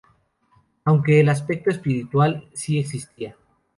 [0.83, 3.37] Aunque el aspecto espiritual sí existía.